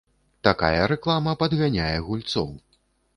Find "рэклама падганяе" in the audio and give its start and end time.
0.91-1.93